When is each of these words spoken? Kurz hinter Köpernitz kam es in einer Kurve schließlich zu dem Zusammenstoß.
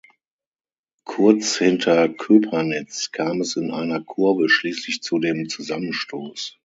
Kurz 1.03 1.59
hinter 1.59 2.09
Köpernitz 2.09 3.11
kam 3.11 3.39
es 3.41 3.55
in 3.55 3.69
einer 3.69 4.01
Kurve 4.01 4.49
schließlich 4.49 5.03
zu 5.03 5.19
dem 5.19 5.47
Zusammenstoß. 5.47 6.57